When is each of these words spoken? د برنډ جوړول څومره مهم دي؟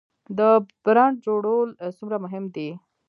د 0.37 0.39
برنډ 0.83 1.15
جوړول 1.25 1.69
څومره 1.97 2.17
مهم 2.25 2.45
دي؟ 2.55 2.69